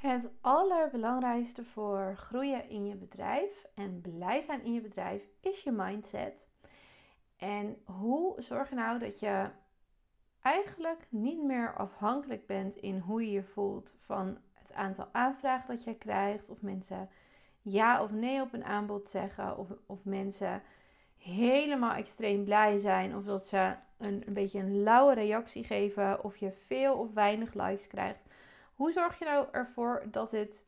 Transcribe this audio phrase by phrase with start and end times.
[0.00, 5.70] Het allerbelangrijkste voor groeien in je bedrijf en blij zijn in je bedrijf is je
[5.70, 6.46] mindset.
[7.36, 9.50] En hoe zorg je nou dat je
[10.42, 15.84] eigenlijk niet meer afhankelijk bent in hoe je je voelt van het aantal aanvragen dat
[15.84, 17.08] je krijgt, of mensen
[17.62, 20.62] ja of nee op een aanbod zeggen, of, of mensen
[21.16, 26.36] helemaal extreem blij zijn, of dat ze een, een beetje een lauwe reactie geven, of
[26.36, 28.25] je veel of weinig likes krijgt.
[28.76, 30.66] Hoe zorg je nou ervoor dat het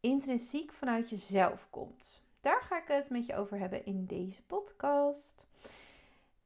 [0.00, 2.22] intrinsiek vanuit jezelf komt?
[2.40, 5.46] Daar ga ik het met je over hebben in deze podcast.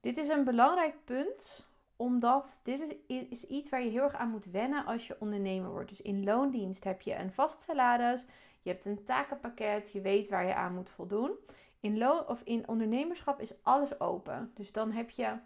[0.00, 1.66] Dit is een belangrijk punt,
[1.96, 5.88] omdat dit is, iets waar je heel erg aan moet wennen als je ondernemer wordt.
[5.88, 8.24] Dus in loondienst heb je een vast salaris,
[8.62, 11.32] je hebt een takenpakket, je weet waar je aan moet voldoen.
[11.80, 14.50] In, loon, of in ondernemerschap is alles open.
[14.54, 15.38] Dus dan heb je,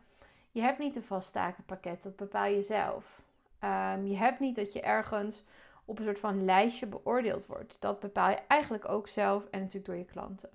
[0.50, 3.22] je hebt niet een vast takenpakket, dat bepaal je zelf.
[3.64, 5.44] Um, je hebt niet dat je ergens
[5.84, 7.76] op een soort van lijstje beoordeeld wordt.
[7.80, 10.50] Dat bepaal je eigenlijk ook zelf en natuurlijk door je klanten.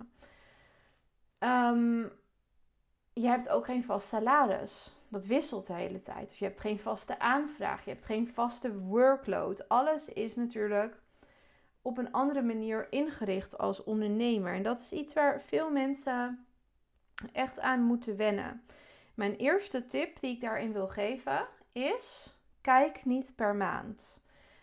[1.38, 2.12] Um,
[3.12, 4.94] je hebt ook geen vast salaris.
[5.08, 6.30] Dat wisselt de hele tijd.
[6.30, 7.84] Of je hebt geen vaste aanvraag.
[7.84, 9.68] Je hebt geen vaste workload.
[9.68, 11.00] Alles is natuurlijk
[11.82, 14.54] op een andere manier ingericht als ondernemer.
[14.54, 16.46] En dat is iets waar veel mensen
[17.32, 18.64] echt aan moeten wennen.
[19.14, 22.35] Mijn eerste tip die ik daarin wil geven is:
[22.66, 24.20] kijk niet per maand.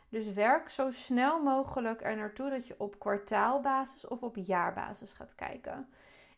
[0.09, 5.35] Dus werk zo snel mogelijk er naartoe dat je op kwartaalbasis of op jaarbasis gaat
[5.35, 5.87] kijken.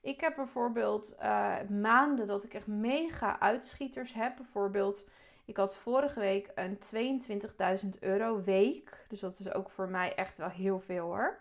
[0.02, 4.36] Ik heb bijvoorbeeld uh, maanden dat ik echt mega uitschieters heb.
[4.36, 5.08] Bijvoorbeeld,
[5.46, 6.80] ik had vorige week een
[7.84, 9.06] 22.000 euro week.
[9.08, 11.40] Dus dat is ook voor mij echt wel heel veel hoor.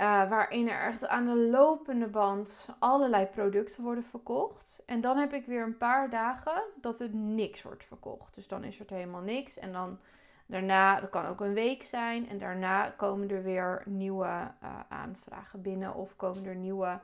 [0.00, 4.82] Uh, waarin er echt aan de lopende band allerlei producten worden verkocht.
[4.86, 8.34] En dan heb ik weer een paar dagen dat er niks wordt verkocht.
[8.34, 9.58] Dus dan is er helemaal niks.
[9.58, 9.98] En dan
[10.46, 12.28] daarna, dat kan ook een week zijn.
[12.28, 15.94] En daarna komen er weer nieuwe uh, aanvragen binnen.
[15.94, 16.98] Of komen er nieuwe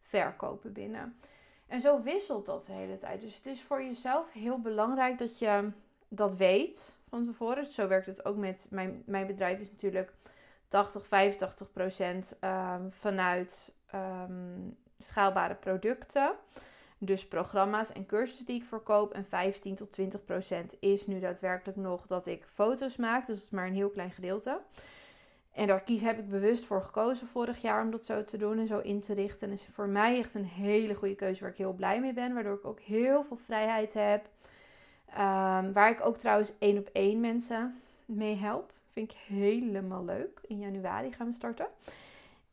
[0.00, 1.18] verkopen binnen.
[1.66, 3.20] En zo wisselt dat de hele tijd.
[3.20, 5.70] Dus het is voor jezelf heel belangrijk dat je
[6.08, 7.66] dat weet van tevoren.
[7.66, 10.12] Zo werkt het ook met mijn, mijn bedrijf is natuurlijk
[10.70, 16.32] 80, 85 procent um, vanuit um, schaalbare producten.
[16.98, 19.12] Dus programma's en cursussen die ik verkoop.
[19.12, 23.26] En 15 tot 20 procent is nu daadwerkelijk nog dat ik foto's maak.
[23.26, 24.60] Dus dat is maar een heel klein gedeelte.
[25.52, 28.58] En daar kies, heb ik bewust voor gekozen vorig jaar om dat zo te doen
[28.58, 29.48] en zo in te richten.
[29.48, 32.34] En is voor mij echt een hele goede keuze waar ik heel blij mee ben.
[32.34, 34.28] Waardoor ik ook heel veel vrijheid heb.
[35.08, 38.72] Um, waar ik ook trouwens één op één mensen mee help.
[39.00, 40.40] Vind ik helemaal leuk.
[40.46, 41.66] In januari gaan we starten.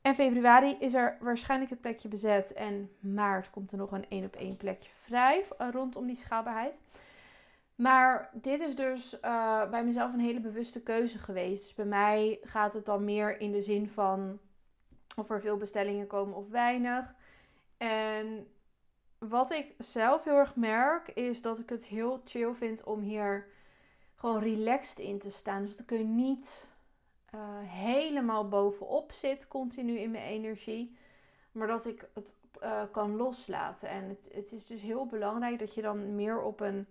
[0.02, 2.54] En februari is er waarschijnlijk het plekje bezet.
[2.54, 6.80] En maart komt er nog een één op één plekje vrij rondom die schaalbaarheid.
[7.76, 11.62] Maar dit is dus uh, bij mezelf een hele bewuste keuze geweest.
[11.62, 14.40] Dus bij mij gaat het dan meer in de zin van
[15.16, 17.14] of er veel bestellingen komen of weinig.
[17.78, 18.48] En
[19.18, 23.48] wat ik zelf heel erg merk, is dat ik het heel chill vind om hier
[24.18, 25.62] gewoon relaxed in te staan.
[25.62, 26.68] Dus dat ik er niet
[27.36, 30.98] uh, helemaal bovenop zit, continu in mijn energie.
[31.52, 33.90] Maar dat ik het uh, kan loslaten.
[33.90, 36.88] En het, het is dus heel belangrijk dat je dan meer op een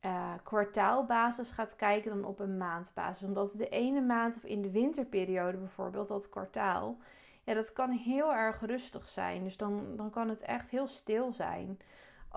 [0.00, 3.28] uh, kwartaalbasis gaat kijken dan op een maandbasis.
[3.28, 6.96] Omdat de ene maand of in de winterperiode bijvoorbeeld, dat kwartaal,
[7.44, 9.44] ja, dat kan heel erg rustig zijn.
[9.44, 11.78] Dus dan, dan kan het echt heel stil zijn.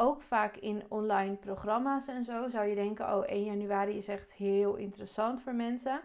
[0.01, 4.33] Ook vaak in online programma's en zo zou je denken: oh, 1 januari is echt
[4.33, 6.01] heel interessant voor mensen.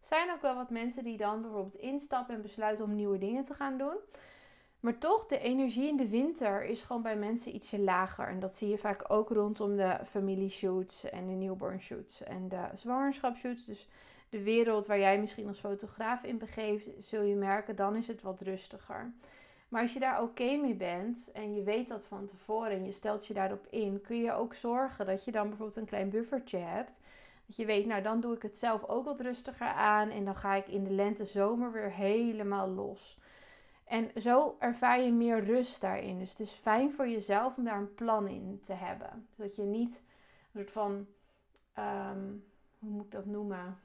[0.00, 3.54] Zijn ook wel wat mensen die dan bijvoorbeeld instappen en besluiten om nieuwe dingen te
[3.54, 3.96] gaan doen.
[4.80, 8.28] Maar toch, de energie in de winter is gewoon bij mensen ietsje lager.
[8.28, 12.68] En dat zie je vaak ook rondom de familieshoots en de newborn shoots en de
[12.74, 13.64] zwangerschapsshoots.
[13.64, 13.88] Dus
[14.28, 18.22] de wereld waar jij misschien als fotograaf in begeeft, zul je merken, dan is het
[18.22, 19.12] wat rustiger.
[19.74, 22.92] Maar als je daar oké mee bent en je weet dat van tevoren en je
[22.92, 26.58] stelt je daarop in, kun je ook zorgen dat je dan bijvoorbeeld een klein buffertje
[26.58, 27.00] hebt.
[27.46, 30.36] Dat je weet, nou dan doe ik het zelf ook wat rustiger aan en dan
[30.36, 33.18] ga ik in de lente zomer weer helemaal los.
[33.84, 36.18] En zo ervaar je meer rust daarin.
[36.18, 39.26] Dus het is fijn voor jezelf om daar een plan in te hebben.
[39.36, 40.02] Zodat je niet
[40.52, 41.06] een soort van,
[41.78, 42.44] um,
[42.78, 43.78] hoe moet ik dat noemen?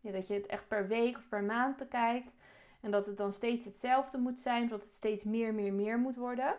[0.00, 2.32] Ja, dat je het echt per week of per maand bekijkt.
[2.80, 4.68] En dat het dan steeds hetzelfde moet zijn.
[4.68, 6.54] Dat het steeds meer, meer, meer moet worden.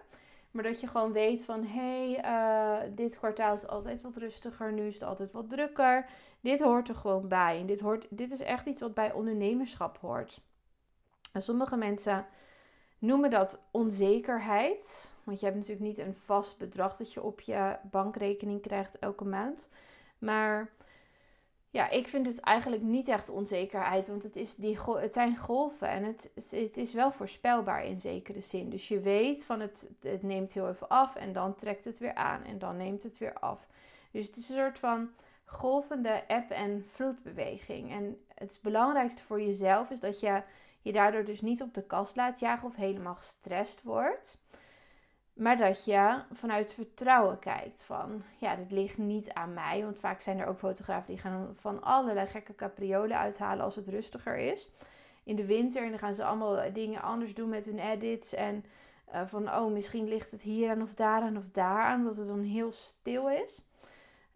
[0.52, 4.74] Maar dat je gewoon weet van hé, hey, uh, dit kwartaal is altijd wat rustiger.
[4.74, 6.10] Nu is het altijd wat drukker.
[6.40, 7.60] Dit hoort er gewoon bij.
[7.60, 10.42] En dit, hoort, dit is echt iets wat bij ondernemerschap hoort.
[11.32, 12.26] En sommige mensen
[13.00, 15.12] noemen dat onzekerheid.
[15.24, 19.26] Want je hebt natuurlijk niet een vast bedrag dat je op je bankrekening krijgt elke
[19.26, 19.70] maand.
[20.18, 20.72] Maar
[21.78, 25.90] ja, ik vind het eigenlijk niet echt onzekerheid, want het, is die, het zijn golven
[25.90, 28.70] en het, het is wel voorspelbaar in zekere zin.
[28.70, 32.14] Dus je weet van het, het neemt heel even af en dan trekt het weer
[32.14, 33.68] aan en dan neemt het weer af.
[34.12, 35.10] Dus het is een soort van
[35.46, 37.92] golvende eb- en vloedbeweging.
[37.92, 40.42] En het belangrijkste voor jezelf is dat je
[40.82, 44.38] je daardoor dus niet op de kast laat jagen of helemaal gestrest wordt.
[45.38, 49.84] Maar dat je vanuit vertrouwen kijkt van, ja, dit ligt niet aan mij.
[49.84, 53.88] Want vaak zijn er ook fotografen die gaan van allerlei gekke capriolen uithalen als het
[53.88, 54.72] rustiger is.
[55.24, 58.34] In de winter en dan gaan ze allemaal dingen anders doen met hun edits.
[58.34, 58.66] En
[59.14, 62.18] uh, van, oh, misschien ligt het hier aan of daar aan of daar aan, omdat
[62.18, 63.66] het dan heel stil is.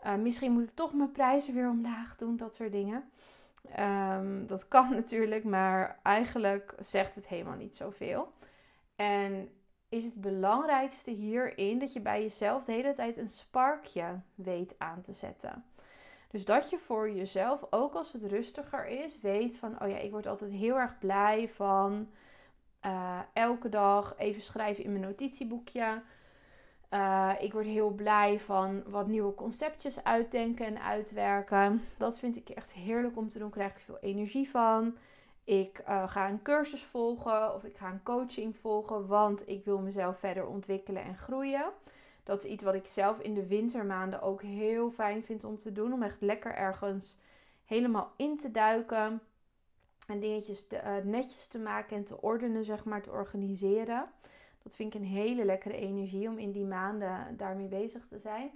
[0.06, 3.04] Uh, misschien moet ik toch mijn prijzen weer omlaag doen, dat soort dingen.
[3.80, 8.32] Um, dat kan natuurlijk, maar eigenlijk zegt het helemaal niet zoveel.
[8.96, 9.50] En
[9.92, 15.02] is het belangrijkste hierin dat je bij jezelf de hele tijd een sparkje weet aan
[15.02, 15.64] te zetten.
[16.30, 20.12] Dus dat je voor jezelf, ook als het rustiger is, weet van, oh ja, ik
[20.12, 22.10] word altijd heel erg blij van
[22.86, 26.02] uh, elke dag even schrijven in mijn notitieboekje.
[26.94, 31.82] Uh, ik word heel blij van wat nieuwe conceptjes uitdenken en uitwerken.
[31.98, 33.50] Dat vind ik echt heerlijk om te doen.
[33.50, 34.98] Krijg ik veel energie van.
[35.44, 39.80] Ik uh, ga een cursus volgen of ik ga een coaching volgen, want ik wil
[39.80, 41.72] mezelf verder ontwikkelen en groeien.
[42.24, 45.72] Dat is iets wat ik zelf in de wintermaanden ook heel fijn vind om te
[45.72, 45.94] doen.
[45.94, 47.18] Om echt lekker ergens
[47.66, 49.22] helemaal in te duiken.
[50.08, 54.10] En dingetjes te, uh, netjes te maken en te ordenen, zeg maar, te organiseren.
[54.64, 58.52] Dat vind ik een hele lekkere energie om in die maanden daarmee bezig te zijn.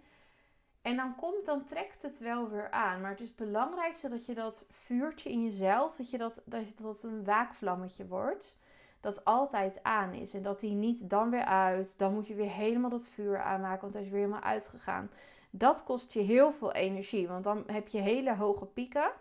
[0.85, 3.01] En dan komt, dan trekt het wel weer aan.
[3.01, 6.63] Maar het is het belangrijkste dat je dat vuurtje in jezelf, dat je dat, dat,
[6.75, 8.57] dat een waakvlammetje wordt.
[8.99, 10.33] Dat altijd aan is.
[10.33, 11.97] En dat die niet dan weer uit.
[11.97, 15.11] Dan moet je weer helemaal dat vuur aanmaken, want hij is weer helemaal uitgegaan.
[15.49, 17.27] Dat kost je heel veel energie.
[17.27, 19.11] Want dan heb je hele hoge pieken.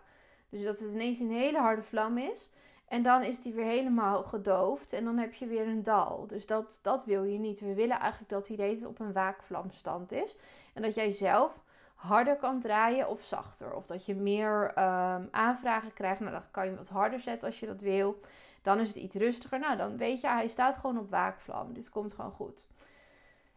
[0.49, 2.49] Dus dat het ineens een hele harde vlam is.
[2.87, 4.93] En dan is die weer helemaal gedoofd.
[4.93, 6.27] En dan heb je weer een dal.
[6.27, 7.59] Dus dat, dat wil je niet.
[7.59, 10.35] We willen eigenlijk dat die deed op een waakvlamstand is.
[10.73, 11.63] En dat jij zelf
[11.95, 13.73] harder kan draaien of zachter.
[13.73, 16.19] Of dat je meer um, aanvragen krijgt.
[16.19, 18.19] Nou, dan kan je wat harder zetten als je dat wil.
[18.61, 19.59] Dan is het iets rustiger.
[19.59, 21.73] Nou, dan weet je, hij staat gewoon op waakvlam.
[21.73, 22.67] Dit komt gewoon goed.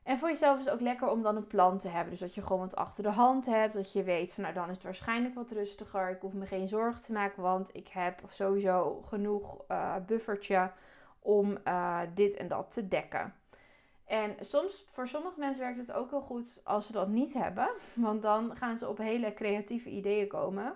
[0.09, 2.11] En voor jezelf is het ook lekker om dan een plan te hebben.
[2.11, 3.75] Dus dat je gewoon wat achter de hand hebt.
[3.75, 6.11] Dat je weet van nou dan is het waarschijnlijk wat rustiger.
[6.11, 7.43] Ik hoef me geen zorgen te maken.
[7.43, 10.71] Want ik heb sowieso genoeg uh, buffertje
[11.19, 13.35] om uh, dit en dat te dekken.
[14.05, 17.69] En soms, voor sommige mensen werkt het ook wel goed als ze dat niet hebben.
[17.95, 20.75] Want dan gaan ze op hele creatieve ideeën komen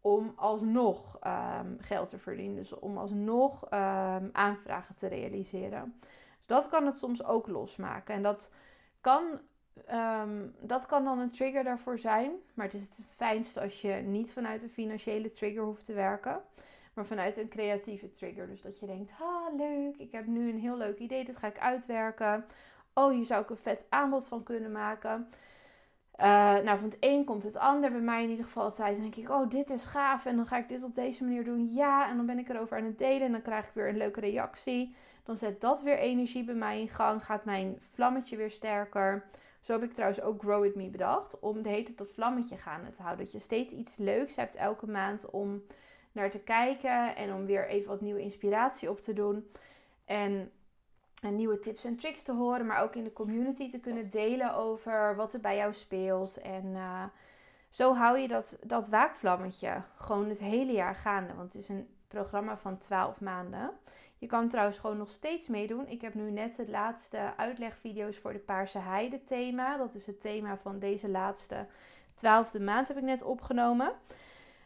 [0.00, 2.56] om alsnog um, geld te verdienen.
[2.56, 6.00] Dus om alsnog um, aanvragen te realiseren.
[6.48, 8.14] Dat kan het soms ook losmaken.
[8.14, 8.52] En dat
[9.00, 9.40] kan,
[9.92, 12.30] um, dat kan dan een trigger daarvoor zijn.
[12.54, 16.40] Maar het is het fijnste als je niet vanuit een financiële trigger hoeft te werken.
[16.94, 18.48] Maar vanuit een creatieve trigger.
[18.48, 21.46] Dus dat je denkt, ah leuk, ik heb nu een heel leuk idee, dat ga
[21.46, 22.46] ik uitwerken.
[22.94, 25.28] Oh, hier zou ik een vet aanbod van kunnen maken.
[26.20, 26.24] Uh,
[26.64, 27.90] nou, van het een komt het ander.
[27.90, 29.00] Bij mij in ieder geval altijd.
[29.00, 30.26] Denk ik, oh, dit is gaaf.
[30.26, 31.72] En dan ga ik dit op deze manier doen.
[31.72, 33.22] Ja, en dan ben ik erover aan het delen.
[33.22, 34.96] En dan krijg ik weer een leuke reactie.
[35.28, 37.24] Dan zet dat weer energie bij mij in gang.
[37.24, 39.24] Gaat mijn vlammetje weer sterker.
[39.60, 41.38] Zo heb ik trouwens ook Grow With Me bedacht.
[41.38, 43.24] Om de hele dat vlammetje gaan te houden.
[43.24, 45.62] Dat je steeds iets leuks hebt elke maand om
[46.12, 49.50] naar te kijken en om weer even wat nieuwe inspiratie op te doen.
[50.04, 50.50] En,
[51.22, 54.54] en nieuwe tips en tricks te horen, maar ook in de community te kunnen delen
[54.54, 56.36] over wat er bij jou speelt.
[56.36, 57.04] En uh,
[57.68, 61.34] zo hou je dat, dat waakvlammetje gewoon het hele jaar gaande.
[61.34, 63.70] Want het is een programma van 12 maanden.
[64.18, 65.88] Je kan trouwens gewoon nog steeds meedoen.
[65.88, 69.76] Ik heb nu net de laatste uitlegvideo's voor de Paarse Heide thema.
[69.76, 71.66] Dat is het thema van deze laatste
[72.14, 73.92] twaalfde maand heb ik net opgenomen.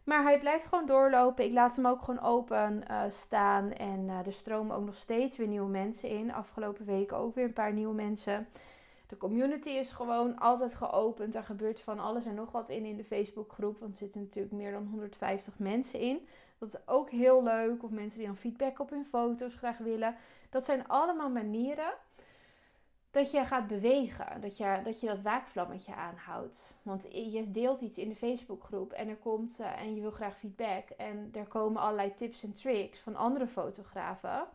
[0.04, 1.44] Maar hij blijft gewoon doorlopen.
[1.44, 3.72] Ik laat hem ook gewoon open uh, staan.
[3.72, 6.32] En uh, er stromen ook nog steeds weer nieuwe mensen in.
[6.32, 8.48] Afgelopen weken ook weer een paar nieuwe mensen.
[9.06, 11.34] De community is gewoon altijd geopend.
[11.34, 13.78] Er gebeurt van alles en nog wat in in de Facebookgroep.
[13.80, 16.26] Want er zitten natuurlijk meer dan 150 mensen in.
[16.62, 17.82] Dat is ook heel leuk.
[17.82, 20.16] Of mensen die dan feedback op hun foto's graag willen.
[20.50, 21.92] Dat zijn allemaal manieren
[23.10, 24.40] dat je gaat bewegen.
[24.40, 26.76] Dat je, dat je dat waakvlammetje aanhoudt.
[26.82, 30.38] Want je deelt iets in de Facebookgroep en er komt uh, en je wil graag
[30.38, 30.88] feedback.
[30.88, 34.46] En er komen allerlei tips en tricks van andere fotografen.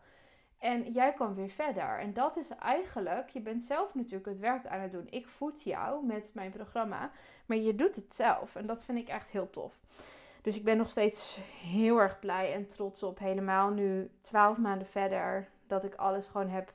[0.58, 1.98] En jij kan weer verder.
[1.98, 5.06] En dat is eigenlijk, je bent zelf natuurlijk het werk aan het doen.
[5.10, 7.10] Ik voed jou met mijn programma,
[7.46, 8.56] maar je doet het zelf.
[8.56, 9.74] En dat vind ik echt heel tof.
[10.42, 14.86] Dus ik ben nog steeds heel erg blij en trots op, helemaal nu 12 maanden
[14.86, 16.72] verder, dat ik alles gewoon heb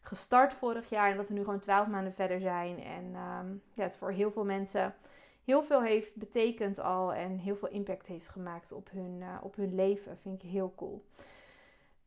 [0.00, 2.82] gestart vorig jaar en dat we nu gewoon 12 maanden verder zijn.
[2.82, 4.94] En um, ja, het voor heel veel mensen
[5.44, 9.56] heel veel heeft betekend al en heel veel impact heeft gemaakt op hun, uh, op
[9.56, 10.18] hun leven.
[10.22, 11.04] Vind ik heel cool.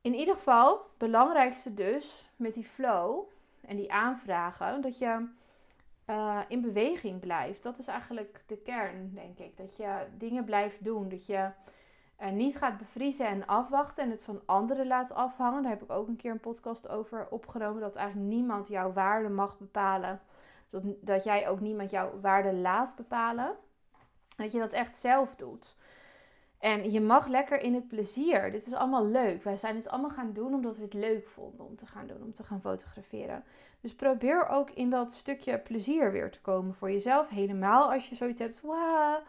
[0.02, 3.24] In ieder geval, belangrijkste dus met die flow
[3.62, 5.28] en die aanvragen, dat je
[6.08, 7.64] uh, in beweging blijft.
[7.64, 9.58] Dat is eigenlijk de kern, denk ik.
[9.58, 11.10] Dat je dingen blijft doen.
[11.10, 11.50] Dat je
[12.22, 15.62] uh, niet gaat bevriezen en afwachten en het van anderen laat afhangen.
[15.62, 17.82] Daar heb ik ook een keer een podcast over opgenomen.
[17.82, 20.22] Dat eigenlijk niemand jouw waarde mag bepalen.
[20.70, 23.56] Dat, dat jij ook niemand jouw waarde laat bepalen.
[24.38, 25.76] Dat je dat echt zelf doet.
[26.64, 28.52] En je mag lekker in het plezier.
[28.52, 29.44] Dit is allemaal leuk.
[29.44, 32.24] Wij zijn het allemaal gaan doen omdat we het leuk vonden om te gaan doen,
[32.24, 33.44] om te gaan fotograferen.
[33.82, 37.30] Dus probeer ook in dat stukje plezier weer te komen voor jezelf.
[37.30, 38.62] Helemaal als je zoiets hebt.
[38.62, 39.22] Wauw,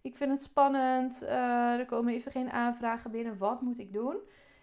[0.00, 1.22] ik vind het spannend.
[1.22, 3.38] Uh, er komen even geen aanvragen binnen.
[3.38, 4.16] Wat moet ik doen?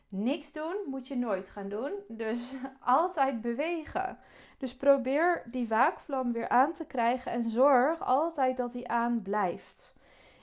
[0.10, 1.92] Niks doen moet je nooit gaan doen.
[2.08, 4.18] Dus altijd bewegen.
[4.58, 9.98] Dus probeer die waakvlam weer aan te krijgen en zorg altijd dat die aan blijft.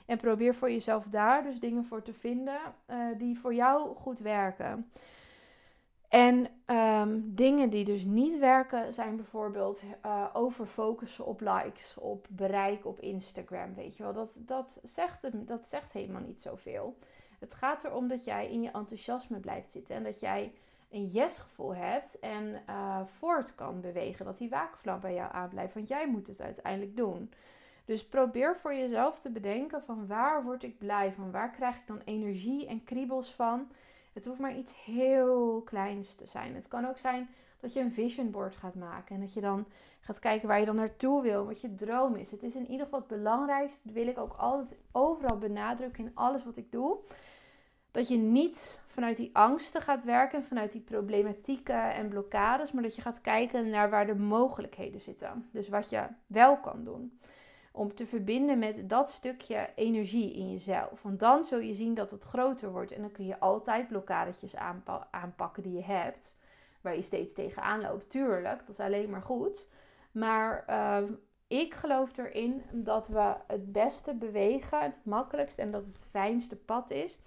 [0.07, 2.59] En probeer voor jezelf daar dus dingen voor te vinden
[2.89, 4.91] uh, die voor jou goed werken.
[6.07, 12.85] En um, dingen die dus niet werken zijn bijvoorbeeld uh, overfocussen op likes, op bereik
[12.85, 13.73] op Instagram.
[13.75, 16.97] Weet je wel, dat, dat, zegt, dat zegt helemaal niet zoveel.
[17.39, 20.53] Het gaat erom dat jij in je enthousiasme blijft zitten en dat jij
[20.89, 24.25] een yes-gevoel hebt en uh, voort kan bewegen.
[24.25, 27.31] Dat die waakvlam bij jou aanblijft, want jij moet het uiteindelijk doen.
[27.87, 31.31] Dus probeer voor jezelf te bedenken van waar word ik blij van?
[31.31, 33.67] Waar krijg ik dan energie en kriebels van?
[34.13, 36.55] Het hoeft maar iets heel kleins te zijn.
[36.55, 37.29] Het kan ook zijn
[37.59, 39.65] dat je een vision board gaat maken en dat je dan
[39.99, 42.31] gaat kijken waar je dan naartoe wil, wat je droom is.
[42.31, 46.11] Het is in ieder geval het belangrijkste, dat wil ik ook altijd overal benadrukken in
[46.13, 46.97] alles wat ik doe.
[47.91, 52.95] Dat je niet vanuit die angsten gaat werken, vanuit die problematieken en blokkades, maar dat
[52.95, 55.49] je gaat kijken naar waar de mogelijkheden zitten.
[55.51, 57.19] Dus wat je wel kan doen
[57.77, 61.01] om te verbinden met dat stukje energie in jezelf.
[61.01, 62.91] Want dan zul je zien dat het groter wordt.
[62.91, 64.55] En dan kun je altijd blokkadetjes
[65.11, 66.37] aanpakken die je hebt.
[66.81, 68.09] Waar je steeds tegenaan loopt.
[68.09, 69.67] Tuurlijk, dat is alleen maar goed.
[70.11, 71.09] Maar uh,
[71.47, 76.91] ik geloof erin dat we het beste bewegen, het makkelijkst en dat het fijnste pad
[76.91, 77.19] is.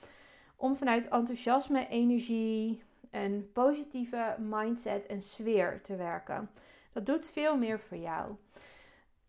[0.57, 6.51] Om vanuit enthousiasme, energie, een positieve mindset en sfeer te werken.
[6.93, 8.35] Dat doet veel meer voor jou.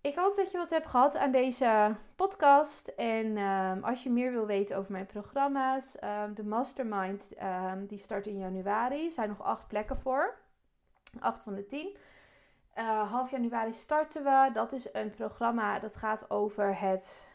[0.02, 2.88] Ik hoop dat je wat hebt gehad aan deze podcast.
[2.88, 7.32] En um, als je meer wil weten over mijn programma's, um, de Mastermind,
[7.74, 9.06] um, die start in januari.
[9.06, 10.38] Er zijn nog acht plekken voor.
[11.20, 11.98] Acht van de tien.
[12.78, 14.50] Uh, half januari starten we.
[14.54, 17.28] Dat is een programma dat gaat over, het,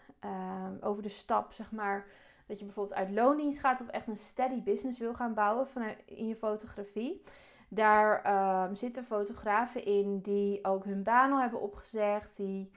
[0.80, 2.06] over de stap, zeg maar.
[2.46, 5.98] Dat je bijvoorbeeld uit loondienst gaat of echt een steady business wil gaan bouwen vanuit,
[6.04, 7.22] in je fotografie.
[7.68, 12.70] Daar um, zitten fotografen in die ook hun baan al hebben opgezegd, die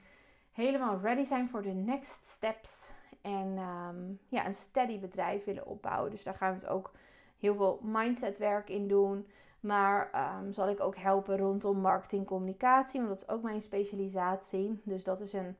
[0.52, 2.92] helemaal ready zijn voor de next steps
[3.22, 6.10] en um, ja, een steady bedrijf willen opbouwen.
[6.10, 6.92] Dus daar gaan we het ook
[7.38, 9.26] heel veel mindset werk in doen.
[9.60, 10.10] Maar
[10.42, 14.80] um, zal ik ook helpen rondom marketing communicatie, want dat is ook mijn specialisatie.
[14.84, 15.56] Dus dat is een,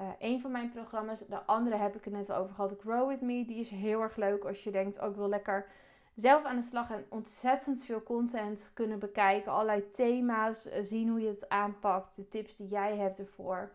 [0.00, 1.24] uh, een van mijn programma's.
[1.28, 3.44] De andere heb ik het net over gehad, Grow With Me.
[3.44, 5.66] Die is heel erg leuk als je denkt, ook oh, wil lekker
[6.14, 9.52] zelf aan de slag en ontzettend veel content kunnen bekijken.
[9.52, 13.70] Allerlei thema's, eh, zien hoe je het aanpakt, de tips die jij hebt ervoor.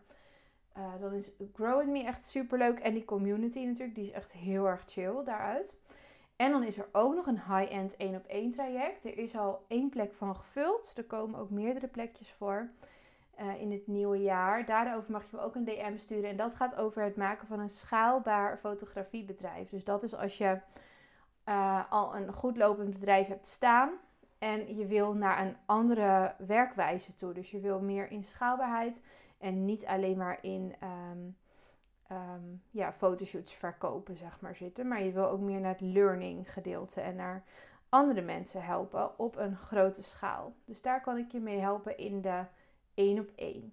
[0.76, 2.78] Uh, dan is Grow With Me echt super leuk.
[2.78, 5.74] En die community natuurlijk, die is echt heel erg chill daaruit.
[6.36, 9.04] En dan is er ook nog een high-end 1 op 1 traject.
[9.04, 10.92] Er is al één plek van gevuld.
[10.96, 12.70] Er komen ook meerdere plekjes voor
[13.40, 14.66] uh, in het nieuwe jaar.
[14.66, 16.30] Daarover mag je me ook een DM sturen.
[16.30, 19.68] En dat gaat over het maken van een schaalbaar fotografiebedrijf.
[19.68, 20.60] Dus dat is als je
[21.48, 23.90] uh, al een goed lopend bedrijf hebt staan
[24.38, 27.32] en je wil naar een andere werkwijze toe.
[27.32, 29.00] Dus je wil meer in schaalbaarheid
[29.38, 31.36] en niet alleen maar in um,
[32.12, 34.88] um, ja, fotoshoots verkopen, zeg maar, zitten.
[34.88, 37.44] Maar je wil ook meer naar het learning gedeelte en naar
[37.88, 40.52] andere mensen helpen op een grote schaal.
[40.64, 42.44] Dus daar kan ik je mee helpen in de
[42.94, 43.72] 1 op 1.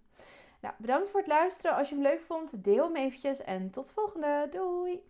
[0.59, 1.77] Nou, bedankt voor het luisteren.
[1.77, 4.47] Als je hem leuk vond, deel hem eventjes en tot de volgende.
[4.51, 5.03] Doei!